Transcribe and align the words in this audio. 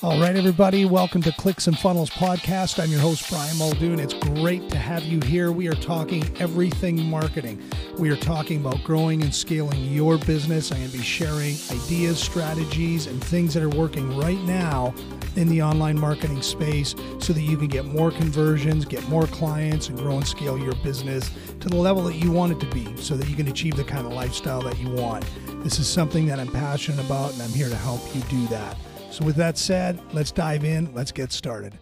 All 0.00 0.20
right, 0.20 0.36
everybody, 0.36 0.84
welcome 0.84 1.22
to 1.22 1.32
Clicks 1.32 1.66
and 1.66 1.76
Funnels 1.76 2.08
Podcast. 2.08 2.80
I'm 2.80 2.90
your 2.90 3.00
host, 3.00 3.28
Brian 3.28 3.58
Muldoon. 3.58 3.98
It's 3.98 4.14
great 4.14 4.70
to 4.70 4.78
have 4.78 5.02
you 5.02 5.20
here. 5.20 5.50
We 5.50 5.66
are 5.68 5.74
talking 5.74 6.24
everything 6.38 7.10
marketing. 7.10 7.60
We 7.98 8.08
are 8.10 8.16
talking 8.16 8.60
about 8.60 8.82
growing 8.84 9.22
and 9.22 9.34
scaling 9.34 9.84
your 9.86 10.16
business. 10.18 10.70
I'm 10.70 10.78
going 10.78 10.90
to 10.92 10.98
be 10.98 11.02
sharing 11.02 11.56
ideas, 11.70 12.20
strategies, 12.20 13.08
and 13.08 13.22
things 13.22 13.52
that 13.54 13.62
are 13.62 13.68
working 13.68 14.16
right 14.16 14.40
now 14.42 14.94
in 15.34 15.48
the 15.48 15.62
online 15.62 15.98
marketing 15.98 16.42
space 16.42 16.94
so 17.18 17.32
that 17.32 17.42
you 17.42 17.56
can 17.56 17.68
get 17.68 17.84
more 17.84 18.10
conversions, 18.10 18.84
get 18.84 19.06
more 19.08 19.26
clients, 19.26 19.88
and 19.88 19.98
grow 19.98 20.16
and 20.16 20.26
scale 20.26 20.56
your 20.56 20.74
business 20.76 21.30
to 21.60 21.68
the 21.68 21.76
level 21.76 22.04
that 22.04 22.14
you 22.14 22.30
want 22.30 22.52
it 22.52 22.60
to 22.60 22.66
be 22.72 22.96
so 22.96 23.16
that 23.16 23.28
you 23.28 23.36
can 23.36 23.48
achieve 23.48 23.76
the 23.76 23.84
kind 23.84 24.06
of 24.06 24.12
lifestyle 24.12 24.62
that 24.62 24.78
you 24.78 24.88
want. 24.90 25.24
This 25.64 25.80
is 25.80 25.88
something 25.88 26.26
that 26.26 26.38
I'm 26.38 26.52
passionate 26.52 27.04
about, 27.04 27.32
and 27.32 27.42
I'm 27.42 27.50
here 27.50 27.68
to 27.68 27.74
help 27.74 28.00
you 28.14 28.22
do 28.22 28.46
that. 28.46 28.76
So, 29.10 29.24
with 29.24 29.34
that 29.36 29.58
said, 29.58 30.00
let's 30.12 30.30
dive 30.30 30.64
in. 30.64 30.94
Let's 30.94 31.10
get 31.10 31.32
started. 31.32 31.76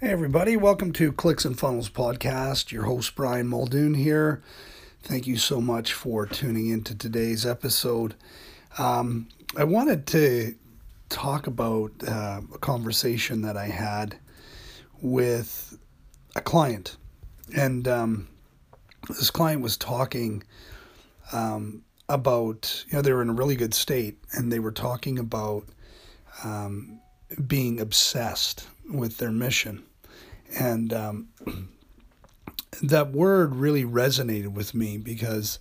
Hey, 0.00 0.08
everybody. 0.08 0.56
Welcome 0.56 0.92
to 0.94 1.12
Clicks 1.12 1.44
and 1.44 1.56
Funnels 1.56 1.88
Podcast. 1.88 2.72
Your 2.72 2.82
host, 2.82 3.14
Brian 3.14 3.46
Muldoon, 3.46 3.94
here. 3.94 4.42
Thank 5.04 5.28
you 5.28 5.36
so 5.36 5.60
much 5.60 5.92
for 5.92 6.26
tuning 6.26 6.68
into 6.68 6.98
today's 6.98 7.46
episode. 7.46 8.16
Um, 8.76 9.28
I 9.56 9.62
wanted 9.62 10.08
to 10.08 10.56
talk 11.10 11.46
about 11.46 11.92
uh, 12.06 12.40
a 12.52 12.58
conversation 12.58 13.42
that 13.42 13.56
I 13.56 13.68
had 13.68 14.18
with 15.00 15.78
a 16.34 16.40
client. 16.40 16.96
And 17.56 17.86
um, 17.86 18.28
this 19.08 19.30
client 19.30 19.62
was 19.62 19.76
talking 19.76 20.42
um, 21.32 21.82
about, 22.08 22.84
you 22.88 22.94
know, 22.94 23.02
they 23.02 23.12
were 23.12 23.22
in 23.22 23.30
a 23.30 23.34
really 23.34 23.56
good 23.56 23.74
state 23.74 24.18
and 24.32 24.52
they 24.52 24.58
were 24.58 24.72
talking 24.72 25.18
about 25.18 25.64
um, 26.44 27.00
being 27.46 27.80
obsessed 27.80 28.66
with 28.90 29.18
their 29.18 29.30
mission. 29.30 29.82
And 30.58 30.92
um, 30.92 31.28
that 32.82 33.12
word 33.12 33.54
really 33.54 33.84
resonated 33.84 34.52
with 34.52 34.74
me 34.74 34.98
because, 34.98 35.58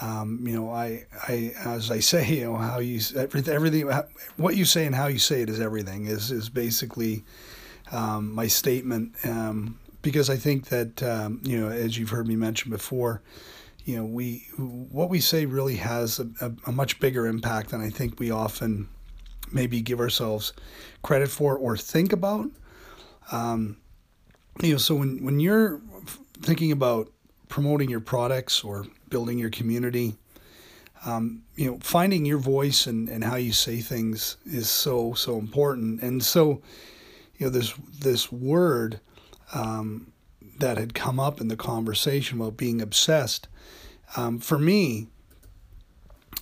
um, 0.00 0.40
you 0.46 0.54
know, 0.54 0.70
I, 0.70 1.06
I, 1.28 1.52
as 1.64 1.90
I 1.90 2.00
say, 2.00 2.28
you 2.34 2.44
know, 2.44 2.56
how 2.56 2.78
you, 2.78 3.00
everything, 3.16 3.88
what 4.36 4.56
you 4.56 4.64
say 4.64 4.86
and 4.86 4.94
how 4.94 5.06
you 5.06 5.18
say 5.18 5.42
it 5.42 5.50
is 5.50 5.60
everything 5.60 6.06
is, 6.06 6.30
is 6.30 6.48
basically 6.48 7.24
um, 7.92 8.34
my 8.34 8.46
statement. 8.46 9.14
Um, 9.24 9.78
because 10.02 10.30
I 10.30 10.36
think 10.36 10.66
that, 10.66 11.02
um, 11.02 11.40
you 11.42 11.60
know, 11.60 11.68
as 11.68 11.98
you've 11.98 12.10
heard 12.10 12.28
me 12.28 12.36
mention 12.36 12.70
before, 12.70 13.22
you 13.86 13.96
know, 13.96 14.04
we 14.04 14.48
what 14.58 15.08
we 15.08 15.20
say 15.20 15.46
really 15.46 15.76
has 15.76 16.18
a, 16.18 16.28
a, 16.40 16.52
a, 16.66 16.72
much 16.72 16.98
bigger 16.98 17.24
impact 17.24 17.70
than 17.70 17.80
I 17.80 17.88
think 17.88 18.18
we 18.18 18.32
often 18.32 18.88
maybe 19.52 19.80
give 19.80 20.00
ourselves 20.00 20.52
credit 21.02 21.28
for 21.28 21.56
or 21.56 21.76
think 21.76 22.12
about. 22.12 22.50
Um, 23.30 23.76
you 24.60 24.72
know, 24.72 24.78
so 24.78 24.96
when 24.96 25.24
when 25.24 25.38
you're 25.38 25.80
thinking 26.42 26.72
about 26.72 27.12
promoting 27.48 27.88
your 27.88 28.00
products 28.00 28.64
or 28.64 28.86
building 29.08 29.38
your 29.38 29.50
community, 29.50 30.16
um, 31.04 31.44
you 31.54 31.70
know, 31.70 31.78
finding 31.80 32.24
your 32.24 32.38
voice 32.38 32.88
and, 32.88 33.08
and 33.08 33.22
how 33.22 33.36
you 33.36 33.52
say 33.52 33.80
things 33.80 34.36
is 34.44 34.68
so 34.68 35.14
so 35.14 35.38
important. 35.38 36.02
And 36.02 36.24
so, 36.24 36.60
you 37.36 37.46
know, 37.46 37.50
this 37.50 37.72
this 38.00 38.32
word 38.32 38.98
um, 39.54 40.12
that 40.60 40.78
had 40.78 40.94
come 40.94 41.20
up 41.20 41.40
in 41.40 41.48
the 41.48 41.56
conversation 41.56 42.40
about 42.40 42.56
being 42.56 42.80
obsessed 42.80 43.48
um, 44.14 44.38
for 44.38 44.58
me, 44.58 45.08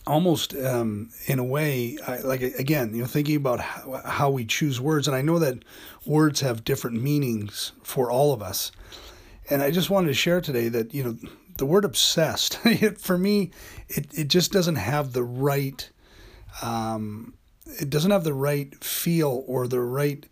almost 0.06 0.54
um, 0.54 1.10
in 1.26 1.38
a 1.38 1.44
way, 1.44 1.96
I, 2.06 2.18
like 2.18 2.42
again, 2.42 2.94
you 2.94 3.00
know, 3.00 3.06
thinking 3.06 3.36
about 3.36 3.60
how, 3.60 4.02
how, 4.04 4.30
we 4.30 4.44
choose 4.44 4.80
words, 4.80 5.08
and 5.08 5.16
I 5.16 5.22
know 5.22 5.38
that 5.38 5.64
words 6.04 6.40
have 6.40 6.64
different 6.64 7.02
meanings 7.02 7.72
for 7.82 8.10
all 8.10 8.32
of 8.32 8.42
us. 8.42 8.70
And 9.48 9.62
I 9.62 9.70
just 9.70 9.90
wanted 9.90 10.08
to 10.08 10.14
share 10.14 10.40
today 10.40 10.68
that 10.68 10.94
you 10.94 11.02
know 11.02 11.16
the 11.56 11.66
word 11.66 11.84
obsessed 11.84 12.58
for 12.98 13.16
me, 13.16 13.50
it 13.88 14.06
it 14.16 14.28
just 14.28 14.52
doesn't 14.52 14.76
have 14.76 15.12
the 15.12 15.24
right, 15.24 15.88
um, 16.62 17.34
it 17.80 17.88
doesn't 17.88 18.10
have 18.10 18.24
the 18.24 18.34
right 18.34 18.74
feel 18.84 19.44
or 19.46 19.66
the 19.66 19.80
right 19.80 20.26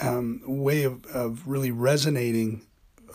um, 0.00 0.40
way 0.46 0.84
of, 0.84 1.04
of 1.06 1.46
really 1.46 1.70
resonating 1.70 2.62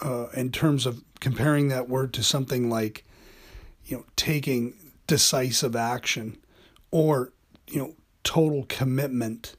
uh, 0.01 0.27
in 0.33 0.51
terms 0.51 0.85
of 0.85 1.03
comparing 1.19 1.67
that 1.69 1.89
word 1.89 2.13
to 2.13 2.23
something 2.23 2.69
like 2.69 3.03
you 3.85 3.97
know, 3.97 4.05
taking 4.15 4.73
decisive 5.07 5.75
action 5.75 6.37
or, 6.91 7.33
you 7.67 7.79
know, 7.79 7.93
total 8.23 8.65
commitment. 8.69 9.55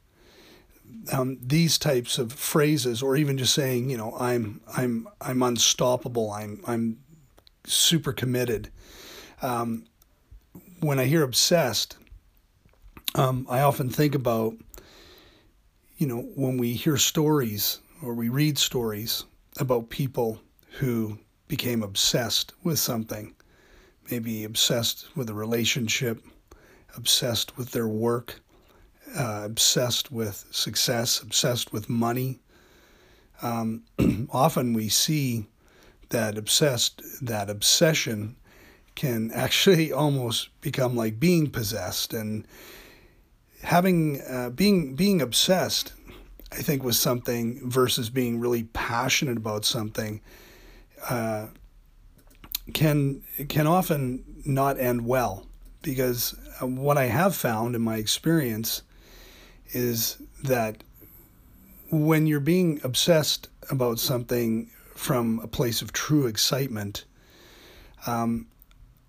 Um, 1.12 1.38
these 1.42 1.78
types 1.78 2.19
of 2.19 2.32
phrases, 2.32 3.03
or 3.03 3.16
even 3.16 3.37
just 3.37 3.54
saying, 3.54 3.91
you 3.91 3.97
know, 3.97 4.16
I'm 4.19 4.60
I'm 4.76 5.09
I'm 5.21 5.42
unstoppable. 5.42 6.31
I'm 6.31 6.62
I'm 6.66 6.98
super 7.65 8.12
committed. 8.12 8.71
Um, 9.41 9.84
when 10.81 10.98
I 10.98 11.06
hear 11.06 11.22
obsessed, 11.22 11.97
um, 13.15 13.47
I 13.50 13.60
often 13.60 13.91
think 13.91 14.15
about, 14.15 14.54
you 15.98 16.06
know, 16.06 16.21
when 16.37 16.56
we 16.56 16.75
hear 16.75 16.97
stories 16.97 17.81
or 18.03 18.15
we 18.15 18.28
read 18.28 18.59
stories 18.59 19.25
about 19.59 19.91
people 19.91 20.41
who 20.79 21.19
became 21.49 21.83
obsessed 21.83 22.53
with 22.65 22.79
something 22.79 23.35
maybe 24.11 24.45
obsessed 24.45 25.07
with 25.17 25.29
a 25.31 25.35
relationship, 25.35 26.23
obsessed 26.97 27.57
with 27.57 27.71
their 27.71 27.89
work, 27.89 28.41
uh, 29.17 29.43
obsessed 29.45 30.11
with 30.11 30.45
success, 30.51 31.21
obsessed 31.21 31.73
with 31.73 31.89
money. 31.89 32.41
Um, 33.43 33.85
often 34.33 34.73
we 34.73 34.89
see 34.89 35.47
that 36.11 36.37
obsessed, 36.37 37.03
that 37.23 37.49
obsession 37.49 38.37
can 38.95 39.31
actually 39.33 39.93
almost 40.03 40.49
become 40.61 40.97
like 40.97 41.19
being 41.19 41.49
possessed 41.51 42.13
and 42.13 42.47
having 43.63 44.21
uh, 44.29 44.51
being 44.51 44.95
being 44.97 45.23
obsessed 45.23 45.93
I 46.53 46.63
think 46.63 46.83
was 46.83 46.99
something 46.99 47.69
versus 47.69 48.11
being 48.11 48.39
really 48.39 48.65
passionate 48.65 49.37
about 49.39 49.65
something 49.65 50.21
uh, 51.09 51.47
can 52.73 53.23
can 53.49 53.67
often 53.67 54.25
not 54.45 54.79
end 54.79 55.07
well. 55.07 55.47
Because 55.83 56.37
uh, 56.61 56.67
what 56.67 56.97
I 56.97 57.07
have 57.07 57.35
found 57.35 57.75
in 57.75 57.83
my 57.83 57.97
experience 57.97 58.83
is 59.71 60.19
that 60.45 60.85
when 61.91 62.27
you're 62.27 62.41
being 62.41 62.81
obsessed 62.84 63.49
about 63.71 63.99
something 63.99 64.71
from 64.95 65.41
a 65.43 65.49
place 65.49 65.83
of 65.83 65.93
true 65.93 66.27
excitement 66.27 67.05
um, 68.07 68.47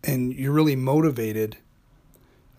and 0.04 0.34
you're 0.34 0.52
really 0.52 0.76
motivated, 0.76 1.58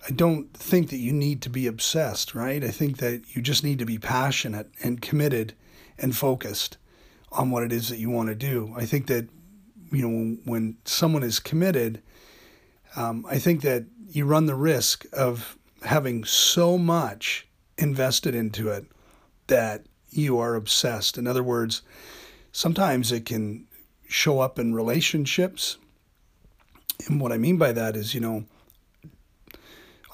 I 0.07 0.11
don't 0.11 0.53
think 0.55 0.91
that 0.91 0.99
you 0.99 1.13
need 1.13 1.41
to 1.43 1.51
be 1.51 1.67
obsessed, 1.67 2.35
right? 2.35 2.63
I 2.63 2.69
think 2.69 2.99
that 2.99 3.35
you 3.35 3.41
just 3.41 3.65
need 3.65 3.79
to 3.79 3.87
be 3.87 3.99
passionate 3.99 4.71
and 4.83 5.01
committed 5.01 5.55
and 5.99 6.15
focused 6.15 6.77
on 7.33 7.51
what 7.51 7.63
it 7.63 7.73
is 7.73 7.89
that 7.89 7.99
you 7.99 8.11
want 8.11 8.29
to 8.29 8.35
do. 8.35 8.75
I 8.77 8.85
think 8.85 9.07
that 9.07 9.29
you 9.95 10.09
know, 10.09 10.37
when 10.45 10.77
someone 10.85 11.23
is 11.23 11.39
committed, 11.39 12.03
um, 12.97 13.25
I 13.29 13.39
think 13.39 13.63
that 13.63 13.85
you 14.09 14.25
run 14.25 14.47
the 14.47 14.55
risk 14.55 15.07
of 15.13 15.57
having 15.83 16.25
so 16.25 16.77
much 16.79 17.47
invested 17.79 18.35
into 18.35 18.69
it 18.69 18.87
that 19.47 19.87
you 20.11 20.39
are 20.39 20.55
obsessed. 20.55 21.19
In 21.19 21.27
other 21.27 21.43
words, 21.43 21.83
sometimes 22.53 23.13
it 23.13 23.25
can 23.25 23.67
show 24.09 24.41
up 24.41 24.59
in 24.59 24.75
relationships. 24.75 25.77
And 27.07 27.21
what 27.21 27.33
I 27.33 27.39
mean 27.39 27.57
by 27.57 27.73
that 27.73 27.97
is, 27.97 28.15
you 28.15 28.21
know, 28.21 28.45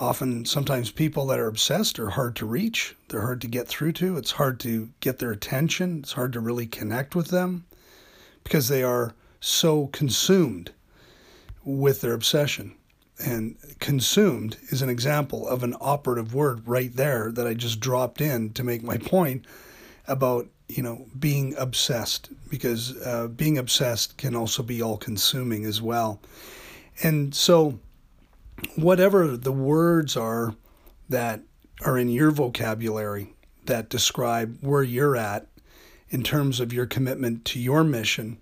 often 0.01 0.45
sometimes 0.45 0.91
people 0.91 1.27
that 1.27 1.39
are 1.39 1.47
obsessed 1.47 1.99
are 1.99 2.11
hard 2.11 2.35
to 2.37 2.47
reach, 2.47 2.97
they're 3.09 3.21
hard 3.21 3.41
to 3.43 3.47
get 3.47 3.69
through 3.69 3.93
to, 3.93 4.17
it's 4.17 4.33
hard 4.33 4.59
to 4.61 4.89
get 5.01 5.19
their 5.19 5.31
attention, 5.31 5.99
it's 5.99 6.13
hard 6.13 6.33
to 6.33 6.41
really 6.41 6.67
connect 6.67 7.15
with 7.15 7.29
them 7.29 7.65
because 8.43 8.69
they 8.69 8.83
are 8.83 9.15
so 9.41 9.89
consumed 9.89 10.73
with 11.65 12.01
their 12.01 12.15
obsession. 12.15 12.75
And 13.23 13.57
consumed 13.81 14.57
is 14.71 14.81
an 14.81 14.89
example 14.89 15.47
of 15.47 15.63
an 15.63 15.75
operative 15.79 16.35
word 16.35 16.67
right 16.67 16.95
there 16.95 17.31
that 17.33 17.47
I 17.47 17.53
just 17.53 17.79
dropped 17.79 18.23
in 18.23 18.55
to 18.55 18.65
make 18.65 18.83
my 18.83 18.97
point 18.97 19.45
about 20.09 20.49
you 20.69 20.83
know 20.83 21.07
being 21.19 21.55
obsessed 21.59 22.31
because 22.49 22.97
uh, 23.05 23.29
being 23.29 23.59
obsessed 23.59 24.17
can 24.17 24.35
also 24.35 24.63
be 24.63 24.81
all 24.81 24.97
consuming 24.97 25.67
as 25.67 25.83
well. 25.83 26.21
And 27.03 27.35
so, 27.35 27.79
whatever 28.77 29.37
the 29.37 29.53
words 29.53 30.17
are 30.17 30.55
that 31.09 31.43
are 31.85 31.99
in 31.99 32.09
your 32.09 32.31
vocabulary 32.31 33.35
that 33.67 33.89
describe 33.89 34.59
where 34.61 34.83
you're 34.83 35.17
at 35.17 35.47
in 36.11 36.23
terms 36.23 36.61
of 36.61 36.73
your 36.73 36.87
commitment 36.87 37.45
to 37.45 37.59
your 37.59 37.85
mission 37.85 38.39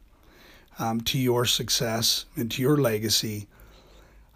um, 0.79 1.01
to 1.03 1.19
your 1.19 1.45
success 1.45 2.25
and 2.37 2.51
to 2.53 2.63
your 2.63 2.77
legacy. 2.77 3.49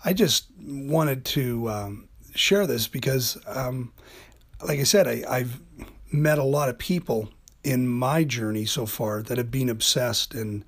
I 0.04 0.12
just 0.12 0.46
wanted 0.60 1.24
to 1.26 1.70
um, 1.70 2.08
share 2.34 2.66
this 2.66 2.88
because, 2.88 3.38
um, 3.46 3.92
like 4.66 4.80
I 4.80 4.84
said, 4.84 5.06
I, 5.06 5.22
I've 5.28 5.60
met 6.10 6.38
a 6.38 6.44
lot 6.44 6.68
of 6.68 6.78
people 6.78 7.28
in 7.62 7.86
my 7.86 8.24
journey 8.24 8.64
so 8.64 8.86
far 8.86 9.22
that 9.22 9.38
have 9.38 9.50
been 9.50 9.68
obsessed. 9.68 10.34
And 10.34 10.64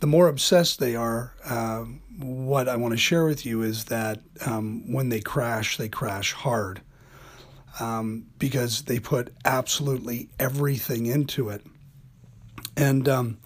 the 0.00 0.06
more 0.06 0.28
obsessed 0.28 0.78
they 0.78 0.96
are, 0.96 1.34
uh, 1.44 1.84
what 2.18 2.68
I 2.68 2.76
want 2.76 2.92
to 2.92 2.98
share 2.98 3.24
with 3.24 3.46
you 3.46 3.62
is 3.62 3.84
that 3.84 4.20
um, 4.44 4.92
when 4.92 5.10
they 5.10 5.20
crash, 5.20 5.76
they 5.76 5.88
crash 5.88 6.32
hard 6.32 6.80
um, 7.78 8.26
because 8.38 8.82
they 8.82 8.98
put 8.98 9.32
absolutely 9.44 10.30
everything 10.38 11.06
into 11.06 11.50
it. 11.50 11.64
And 12.76 13.08
um, 13.08 13.38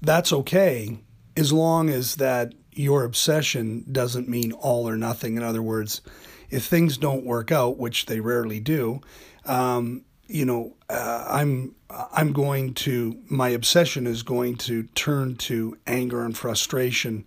that's 0.00 0.32
okay 0.32 0.98
as 1.36 1.52
long 1.52 1.88
as 1.90 2.16
that 2.16 2.54
your 2.72 3.04
obsession 3.04 3.84
doesn't 3.90 4.28
mean 4.28 4.52
all 4.52 4.88
or 4.88 4.96
nothing. 4.96 5.36
In 5.36 5.42
other 5.42 5.62
words, 5.62 6.00
if 6.48 6.64
things 6.64 6.96
don't 6.96 7.24
work 7.24 7.50
out, 7.50 7.76
which 7.76 8.06
they 8.06 8.20
rarely 8.20 8.60
do, 8.60 9.00
um, 9.44 10.04
you 10.28 10.44
know, 10.44 10.76
uh, 10.88 11.26
I'm 11.28 11.74
I'm 11.90 12.32
going 12.32 12.74
to 12.74 13.18
my 13.28 13.48
obsession 13.48 14.06
is 14.06 14.22
going 14.22 14.56
to 14.58 14.84
turn 14.94 15.36
to 15.36 15.76
anger 15.86 16.22
and 16.24 16.36
frustration. 16.36 17.24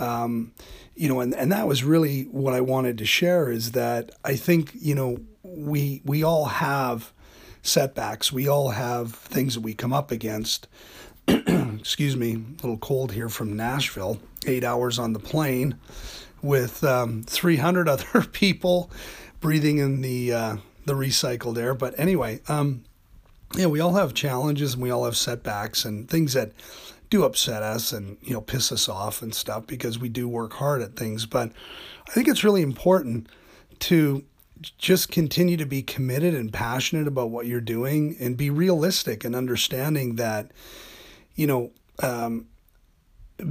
Um, 0.00 0.52
you 0.96 1.08
know, 1.08 1.20
and, 1.20 1.34
and 1.34 1.52
that 1.52 1.68
was 1.68 1.84
really 1.84 2.22
what 2.24 2.54
I 2.54 2.60
wanted 2.60 2.98
to 2.98 3.04
share 3.04 3.50
is 3.50 3.72
that 3.72 4.10
I 4.24 4.36
think, 4.36 4.72
you 4.74 4.94
know, 4.94 5.18
we 5.42 6.00
we 6.04 6.22
all 6.24 6.46
have 6.46 7.12
setbacks. 7.62 8.32
We 8.32 8.48
all 8.48 8.70
have 8.70 9.14
things 9.14 9.54
that 9.54 9.60
we 9.60 9.74
come 9.74 9.92
up 9.92 10.10
against. 10.10 10.66
Excuse 11.28 12.16
me, 12.16 12.34
a 12.34 12.62
little 12.62 12.78
cold 12.78 13.12
here 13.12 13.28
from 13.28 13.56
Nashville. 13.56 14.18
Eight 14.46 14.64
hours 14.64 14.98
on 14.98 15.12
the 15.12 15.18
plane 15.18 15.76
with 16.42 16.84
um, 16.84 17.22
300 17.24 17.88
other 17.88 18.22
people 18.22 18.90
breathing 19.40 19.78
in 19.78 20.00
the 20.00 20.32
uh, 20.32 20.56
the 20.86 20.94
recycled 20.94 21.58
air. 21.58 21.74
But 21.74 21.98
anyway, 21.98 22.40
um, 22.48 22.84
yeah, 23.56 23.66
we 23.66 23.80
all 23.80 23.94
have 23.94 24.14
challenges 24.14 24.74
and 24.74 24.82
we 24.82 24.90
all 24.90 25.04
have 25.04 25.16
setbacks 25.16 25.84
and 25.84 26.08
things 26.08 26.32
that 26.32 26.52
do 27.10 27.24
upset 27.24 27.62
us 27.62 27.92
and 27.92 28.16
you 28.22 28.32
know 28.32 28.40
piss 28.40 28.72
us 28.72 28.88
off 28.88 29.22
and 29.22 29.34
stuff 29.34 29.66
because 29.66 29.98
we 29.98 30.08
do 30.08 30.28
work 30.28 30.54
hard 30.54 30.82
at 30.82 30.96
things. 30.96 31.26
But 31.26 31.52
I 32.08 32.10
think 32.10 32.28
it's 32.28 32.44
really 32.44 32.62
important 32.62 33.28
to 33.80 34.24
just 34.78 35.10
continue 35.10 35.56
to 35.56 35.66
be 35.66 35.82
committed 35.82 36.34
and 36.34 36.52
passionate 36.52 37.06
about 37.06 37.30
what 37.30 37.46
you're 37.46 37.60
doing 37.60 38.16
and 38.18 38.36
be 38.36 38.50
realistic 38.50 39.24
and 39.24 39.36
understanding 39.36 40.16
that 40.16 40.50
you 41.34 41.46
know 41.46 41.70
um, 42.02 42.46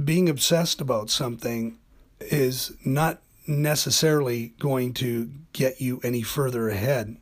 being 0.04 0.28
obsessed 0.28 0.80
about 0.80 1.10
something 1.10 1.78
is 2.20 2.72
not 2.84 3.22
necessarily 3.46 4.54
going 4.58 4.94
to 4.94 5.30
get 5.52 5.80
you 5.80 6.00
any 6.02 6.22
further 6.22 6.68
ahead 6.68 7.16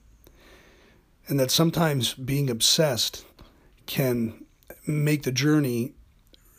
and 1.28 1.38
that 1.38 1.50
sometimes 1.50 2.14
being 2.14 2.50
obsessed 2.50 3.24
can 3.86 4.44
make 4.86 5.22
the 5.22 5.32
journey 5.32 5.92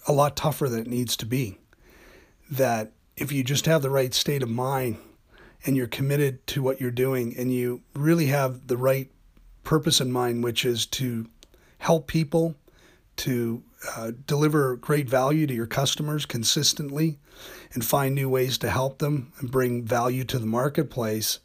a 0.08 0.12
lot 0.14 0.36
tougher 0.36 0.70
than 0.70 0.82
it 0.82 0.88
needs 0.88 1.16
to 1.18 1.26
be. 1.26 1.58
That 2.50 2.92
if 3.16 3.32
you 3.32 3.44
just 3.44 3.66
have 3.66 3.82
the 3.82 3.90
right 3.90 4.14
state 4.14 4.44
of 4.44 4.50
mind 4.50 4.98
and 5.66 5.76
you're 5.76 5.88
committed 5.88 6.46
to 6.48 6.62
what 6.62 6.82
you're 6.82 6.92
doing 6.92 7.36
and 7.38 7.54
you 7.54 7.82
really 7.94 8.28
have 8.28 8.68
the 8.68 8.78
right 8.78 9.10
purpose 9.64 10.02
in 10.02 10.12
mind, 10.12 10.44
which 10.44 10.66
is 10.66 10.86
to 10.88 11.30
help 11.80 12.08
people, 12.08 12.56
to 13.16 13.64
uh, 13.96 14.12
deliver 14.26 14.76
great 14.76 15.10
value 15.10 15.46
to 15.48 15.54
your 15.54 15.68
customers 15.68 16.26
consistently, 16.26 17.20
and 17.74 17.86
find 17.86 18.16
new 18.16 18.30
ways 18.30 18.58
to 18.58 18.70
help 18.70 19.00
them 19.00 19.32
and 19.40 19.52
bring 19.52 19.84
value 19.84 20.24
to 20.24 20.40
the 20.40 20.46
marketplace, 20.46 21.40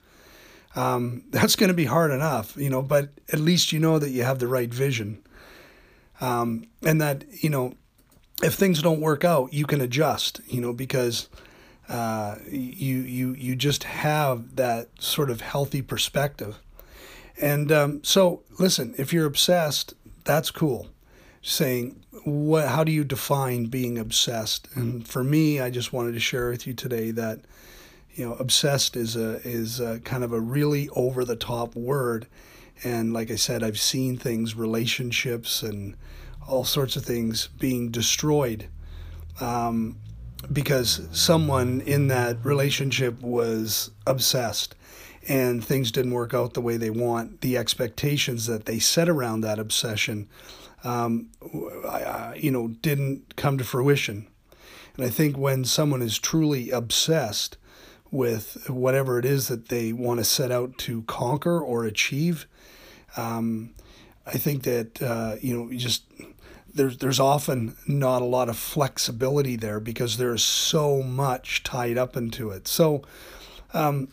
um, 0.79 1.25
that's 1.31 1.57
going 1.57 1.69
to 1.69 1.75
be 1.75 1.87
hard 1.87 2.13
enough, 2.13 2.57
you 2.57 2.71
know, 2.71 2.83
but 2.83 3.09
at 3.33 3.41
least 3.41 3.73
you 3.73 3.81
know 3.81 3.99
that 3.99 4.11
you 4.11 4.23
have 4.23 4.39
the 4.39 4.47
right 4.47 4.73
vision. 4.73 5.21
Um, 6.21 6.69
and 6.85 7.01
that, 7.01 7.25
you 7.43 7.51
know, 7.51 7.75
if 8.45 8.55
things 8.55 8.81
don't 8.81 9.01
work 9.01 9.25
out, 9.25 9.53
you 9.53 9.67
can 9.67 9.81
adjust, 9.81 10.41
you 10.47 10.61
know, 10.61 10.73
because 10.73 11.29
uh, 11.89 12.37
you, 12.49 12.99
you, 12.99 13.35
you 13.35 13.57
just 13.57 13.83
have 13.85 14.55
that 14.55 14.89
sort 15.01 15.31
of 15.31 15.41
healthy 15.41 15.83
perspective. 15.83 16.61
And 17.41 17.73
um, 17.73 18.05
so, 18.05 18.43
listen, 18.61 18.95
if 18.99 19.13
you're 19.13 19.27
obsessed, 19.27 19.95
that's 20.23 20.53
cool. 20.53 20.87
Saying, 21.43 22.05
what, 22.25 22.69
how 22.69 22.85
do 22.85 22.93
you 22.93 23.03
define 23.03 23.67
being 23.67 23.99
obsessed? 23.99 24.69
And 24.77 25.07
for 25.09 25.25
me, 25.25 25.59
I 25.59 25.71
just 25.71 25.93
wanted 25.93 26.13
to 26.13 26.21
share 26.21 26.51
with 26.51 26.69
you 26.69 26.75
today 26.75 27.11
that 27.13 27.41
you 28.19 28.29
know, 28.29 28.35
obsessed 28.35 28.97
is 28.97 29.15
a 29.15 29.41
is 29.47 29.79
a 29.79 30.01
kind 30.01 30.25
of 30.25 30.33
a 30.33 30.41
really 30.41 30.89
over 30.97 31.25
the 31.25 31.37
top 31.37 31.77
word, 31.77 32.27
and 32.83 33.13
like 33.13 33.31
I 33.31 33.37
said, 33.37 33.63
I've 33.63 33.79
seen 33.79 34.17
things, 34.17 34.57
relationships, 34.57 35.63
and 35.63 35.97
all 36.49 36.65
sorts 36.65 36.97
of 36.97 37.05
things 37.05 37.49
being 37.61 37.93
destroyed 37.93 38.67
um, 39.41 39.99
because 40.53 41.07
someone 41.13 41.81
in 41.83 42.09
that 42.09 42.45
relationship 42.45 43.21
was 43.21 43.93
obsessed 44.05 44.75
and 45.29 45.65
things 45.65 45.93
didn't 45.93 46.13
work 46.13 46.35
out 46.35 46.55
the 46.55 46.61
way 46.61 46.77
they 46.77 46.91
want. 46.91 47.41
The 47.43 47.57
expectations 47.57 48.47
that 48.47 48.65
they 48.65 48.81
set 48.81 49.09
around 49.09 49.43
that 49.43 49.61
obsession, 49.61 50.29
um, 50.83 51.29
you 52.35 52.51
know, 52.51 52.69
didn't 52.69 53.37
come 53.37 53.59
to 53.59 53.65
fruition. 53.65 54.27
And 54.97 55.07
I 55.07 55.11
think 55.11 55.37
when 55.37 55.65
someone 55.65 56.03
is 56.03 56.19
truly 56.19 56.71
obsessed, 56.71 57.59
with 58.11 58.69
whatever 58.69 59.19
it 59.19 59.25
is 59.25 59.49
that 59.49 59.69
they 59.69 59.93
want 59.93 60.19
to 60.19 60.25
set 60.25 60.51
out 60.51 60.79
to 60.79 61.03
conquer 61.03 61.61
or 61.61 61.85
achieve. 61.85 62.47
Um, 63.17 63.75
I 64.27 64.39
think 64.39 64.63
that 64.65 65.03
uh, 65.03 65.37
you 65.41 65.57
know 65.57 65.73
just 65.77 66.05
there's 66.75 66.99
there's 66.99 67.21
often 67.21 67.77
not 67.87 68.23
a 68.23 68.27
lot 68.27 68.49
of 68.49 68.57
flexibility 68.57 69.57
there 69.57 69.81
because 69.81 70.17
there's 70.17 70.43
so 70.43 71.03
much 71.03 71.63
tied 71.63 71.99
up 71.99 72.17
into 72.17 72.51
it. 72.51 72.69
So. 72.69 73.03
Um, 73.75 74.09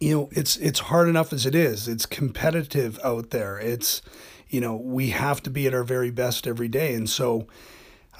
you 0.00 0.14
know 0.14 0.28
it's 0.32 0.56
it's 0.56 0.80
hard 0.80 1.08
enough 1.08 1.34
as 1.34 1.44
it 1.44 1.54
is 1.54 1.86
it's 1.86 2.06
competitive 2.06 2.98
out 3.04 3.28
there 3.28 3.58
it's 3.58 4.00
you 4.48 4.60
know 4.60 4.74
we 4.74 5.10
have 5.10 5.42
to 5.42 5.50
be 5.50 5.66
at 5.66 5.74
our 5.74 5.84
very 5.84 6.10
best 6.10 6.46
every 6.46 6.68
day 6.68 6.94
and 6.94 7.10
so 7.10 7.46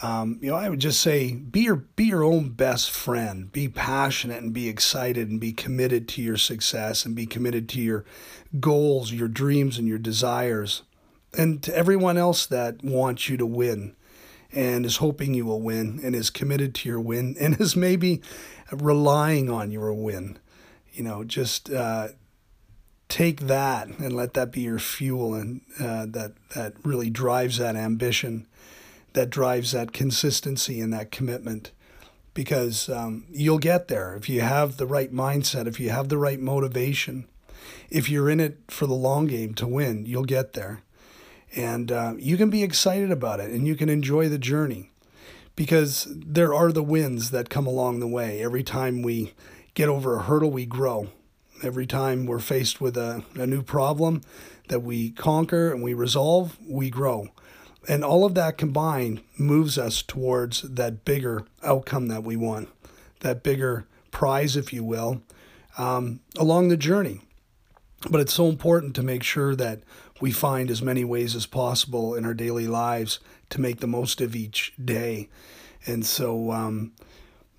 um, 0.03 0.41
you 0.43 0.51
know, 0.51 0.57
I 0.57 0.69
would 0.69 0.81
just 0.81 1.01
say 1.01 1.33
be 1.35 1.61
your 1.61 1.77
be 1.77 2.05
your 2.05 2.25
own 2.25 2.51
best 2.51 2.91
friend. 2.91 3.51
Be 3.53 3.69
passionate 3.69 4.43
and 4.43 4.53
be 4.53 4.69
excited 4.69 5.31
and 5.31 5.41
be 5.41 5.53
committed 5.53 6.09
to 6.09 6.23
your 6.23 6.37
success 6.37 7.07
and 7.07 7.15
be 7.15 7.25
committed 7.25 7.69
to 7.71 7.81
your 7.81 8.05
goals, 8.59 9.13
your 9.13 9.29
dreams, 9.29 9.79
and 9.79 9.87
your 9.87 9.99
desires. 9.99 10.83
And 11.39 11.63
to 11.63 11.75
everyone 11.75 12.19
else 12.19 12.47
that 12.47 12.83
wants 12.83 13.29
you 13.29 13.37
to 13.37 13.47
win 13.47 13.95
and 14.53 14.85
is 14.85 14.97
hoping 14.97 15.35
you 15.35 15.47
will 15.47 15.63
win 15.63 16.01
and 16.03 16.17
is 16.17 16.31
committed 16.31 16.75
to 16.75 16.89
your 16.89 17.01
win 17.01 17.37
and 17.41 17.61
is 17.61 17.77
maybe 17.77 18.21
relying 18.73 19.49
on 19.49 19.71
your 19.71 19.95
win. 19.95 20.39
You 20.93 21.05
know, 21.05 21.23
just 21.23 21.71
uh, 21.71 22.09
take 23.09 23.43
that 23.43 23.87
and 23.87 24.15
let 24.15 24.35
that 24.35 24.51
be 24.51 24.63
your 24.63 24.81
fuel 24.81 25.35
and 25.35 25.61
uh, 25.79 26.07
that 26.09 26.33
that 26.57 26.75
really 26.85 27.09
drives 27.09 27.59
that 27.59 27.77
ambition 27.77 28.49
that 29.15 29.31
drives 29.31 29.73
that 29.73 29.93
consistency 29.93 30.81
and 30.81 30.93
that 30.93 31.11
commitment 31.11 31.73
because 32.35 32.89
um, 32.89 33.25
you'll 33.31 33.59
get 33.59 33.89
there 33.89 34.15
if 34.15 34.29
you 34.29 34.41
have 34.41 34.77
the 34.77 34.87
right 34.87 35.13
mindset, 35.13 35.67
if 35.67 35.79
you 35.79 35.91
have 35.91 36.09
the 36.09 36.19
right 36.19 36.41
motivation, 36.41 37.27
if 37.91 38.09
you're 38.09 38.31
in 38.31 38.41
it 38.41 38.59
for 38.69 38.87
the 38.87 38.95
long 38.95 39.27
game 39.27 39.55
to 39.55 39.67
win, 39.67 40.07
you'll 40.07 40.25
get 40.25 40.55
there. 40.55 40.83
And 41.55 41.93
uh, 41.93 42.15
you 42.19 42.37
can 42.37 42.49
be 42.49 42.63
excited 42.63 43.11
about 43.11 43.41
it 43.41 43.51
and 43.51 43.67
you 43.67 43.75
can 43.75 43.91
enjoy 43.91 44.29
the 44.29 44.39
journey 44.39 44.91
because 45.55 46.09
there 46.11 46.55
are 46.55 46.73
the 46.73 46.83
wins 46.83 47.31
that 47.31 47.51
come 47.51 47.67
along 47.67 48.01
the 48.01 48.09
way. 48.09 48.43
Every 48.43 48.63
time 48.63 49.03
we 49.03 49.35
get 49.75 49.89
over 49.89 50.17
a 50.17 50.23
hurdle, 50.23 50.51
we 50.51 50.65
grow. 50.65 51.09
Every 51.63 51.87
time 51.87 52.27
we're 52.27 52.39
faced 52.39 52.81
with 52.81 52.97
a, 52.97 53.23
a 53.35 53.47
new 53.47 53.63
problem 53.63 54.23
that 54.69 54.81
we 54.81 55.11
conquer 55.11 55.71
and 55.71 55.83
we 55.83 55.93
resolve, 55.93 56.57
we 56.67 56.89
grow. 56.89 57.29
And 57.89 58.05
all 58.05 58.25
of 58.25 58.35
that 58.35 58.59
combined 58.59 59.23
moves 59.37 59.77
us 59.77 60.03
towards 60.03 60.63
that 60.63 61.05
bigger 61.05 61.45
outcome 61.63 62.09
that 62.09 62.23
we 62.23 62.37
want, 62.37 62.69
that 63.21 63.43
bigger 63.43 63.87
prize, 64.11 64.57
if 64.57 64.73
you 64.73 64.85
will, 64.85 65.23
um, 65.79 66.21
along 66.39 66.69
the 66.69 66.77
journey. 66.77 67.23
But 68.11 68.21
it's 68.21 68.35
so 68.35 68.49
important 68.49 68.95
to 68.97 69.03
make 69.03 69.23
sure 69.23 69.55
that 69.57 69.81
we 70.21 70.31
find 70.31 70.71
as 70.71 70.83
many 70.83 71.05
ways 71.05 71.35
as 71.35 71.47
possible 71.47 72.15
in 72.15 72.25
our 72.25 72.35
daily 72.35 72.67
lives 72.67 73.19
to 73.51 73.61
make 73.61 73.81
the 73.81 73.87
most 73.87 74.21
of 74.21 74.37
each 74.37 74.73
day. 74.83 75.29
And 75.87 76.07
so, 76.07 76.53
um, 76.53 76.93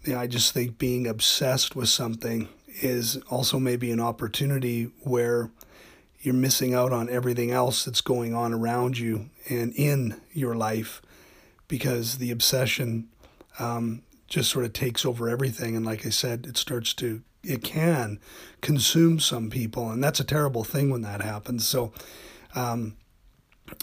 yeah, 0.05 0.19
I 0.19 0.27
just 0.27 0.53
think 0.53 0.77
being 0.77 1.07
obsessed 1.07 1.75
with 1.75 1.89
something 1.89 2.47
is 2.81 3.17
also 3.29 3.59
maybe 3.59 3.91
an 3.91 3.99
opportunity 3.99 4.91
where 5.01 5.51
you're 6.23 6.33
missing 6.33 6.73
out 6.73 6.93
on 6.93 7.09
everything 7.09 7.51
else 7.51 7.83
that's 7.83 8.01
going 8.01 8.33
on 8.33 8.53
around 8.53 8.97
you 8.97 9.29
and 9.49 9.73
in 9.75 10.19
your 10.31 10.55
life 10.55 11.01
because 11.67 12.17
the 12.17 12.31
obsession 12.31 13.09
um, 13.59 14.01
just 14.27 14.49
sort 14.49 14.63
of 14.63 14.71
takes 14.71 15.05
over 15.05 15.29
everything. 15.29 15.75
And 15.75 15.85
like 15.85 16.05
I 16.05 16.09
said, 16.09 16.45
it 16.47 16.55
starts 16.57 16.93
to, 16.95 17.21
it 17.43 17.61
can 17.61 18.19
consume 18.61 19.19
some 19.19 19.49
people. 19.49 19.91
And 19.91 20.01
that's 20.01 20.21
a 20.21 20.23
terrible 20.23 20.63
thing 20.63 20.89
when 20.89 21.01
that 21.01 21.21
happens. 21.21 21.67
So, 21.67 21.91
um, 22.55 22.95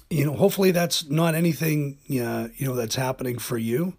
you 0.09 0.25
know, 0.25 0.35
hopefully 0.35 0.71
that's 0.71 1.09
not 1.11 1.35
anything, 1.35 1.99
know, 2.23 2.49
you 2.57 2.67
know 2.67 2.75
that's 2.75 2.97
happening 2.97 3.39
for 3.39 3.59
you. 3.59 3.95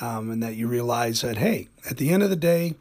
Um, 0.00 0.30
and 0.30 0.42
that 0.42 0.54
you 0.54 0.68
realize 0.68 1.20
that, 1.20 1.36
hey, 1.36 1.68
at 1.90 1.98
the 1.98 2.10
end 2.10 2.22
of 2.22 2.30
the 2.30 2.36
day, 2.36 2.76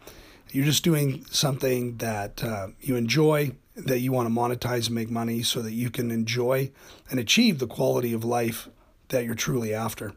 you're 0.52 0.66
just 0.66 0.84
doing 0.84 1.26
something 1.30 1.98
that 1.98 2.42
uh, 2.44 2.68
you 2.80 2.96
enjoy, 2.96 3.52
that 3.76 4.00
you 4.00 4.12
want 4.12 4.28
to 4.28 4.34
monetize 4.34 4.88
and 4.88 4.96
make 4.96 5.10
money 5.10 5.44
so 5.44 5.62
that 5.62 5.74
you 5.74 5.90
can 5.90 6.12
enjoy 6.12 6.72
and 7.10 7.20
achieve 7.20 7.60
the 7.60 7.68
quality 7.68 8.14
of 8.14 8.24
life 8.24 8.70
that 9.10 9.26
you're 9.26 9.36
truly 9.36 9.74
after. 9.74 10.14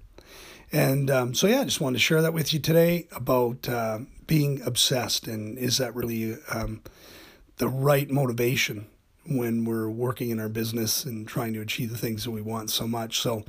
And 0.72 1.10
um, 1.10 1.34
so, 1.34 1.46
yeah, 1.46 1.60
I 1.60 1.64
just 1.64 1.80
wanted 1.80 1.98
to 1.98 2.02
share 2.02 2.22
that 2.22 2.34
with 2.34 2.52
you 2.52 2.58
today 2.58 3.06
about 3.14 3.68
uh, 3.68 4.00
being 4.26 4.60
obsessed 4.62 5.28
and 5.28 5.56
is 5.56 5.78
that 5.78 5.94
really 5.94 6.36
um, 6.52 6.82
the 7.58 7.68
right 7.68 8.10
motivation 8.10 8.86
when 9.26 9.64
we're 9.64 9.88
working 9.88 10.30
in 10.30 10.40
our 10.40 10.48
business 10.48 11.04
and 11.04 11.26
trying 11.28 11.52
to 11.54 11.60
achieve 11.60 11.90
the 11.90 11.96
things 11.96 12.24
that 12.24 12.32
we 12.32 12.42
want 12.42 12.70
so 12.70 12.88
much. 12.88 13.20
So, 13.20 13.44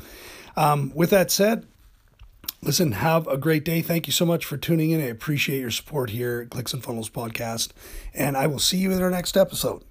um, 0.55 0.91
with 0.95 1.09
that 1.09 1.31
said, 1.31 1.65
listen, 2.61 2.93
have 2.93 3.27
a 3.27 3.37
great 3.37 3.65
day. 3.65 3.81
Thank 3.81 4.07
you 4.07 4.13
so 4.13 4.25
much 4.25 4.45
for 4.45 4.57
tuning 4.57 4.91
in. 4.91 5.01
I 5.01 5.05
appreciate 5.05 5.59
your 5.59 5.71
support 5.71 6.11
here 6.11 6.41
at 6.41 6.49
Clicks 6.49 6.73
and 6.73 6.83
Funnels 6.83 7.09
Podcast, 7.09 7.69
and 8.13 8.37
I 8.37 8.47
will 8.47 8.59
see 8.59 8.77
you 8.77 8.91
in 8.91 9.01
our 9.01 9.11
next 9.11 9.35
episode. 9.35 9.83